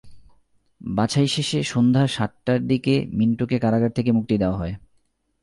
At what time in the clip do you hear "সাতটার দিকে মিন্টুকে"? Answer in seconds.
2.07-3.57